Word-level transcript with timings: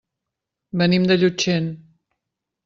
Venim 0.81 1.05
de 1.11 1.17
Llutxent. 1.19 1.69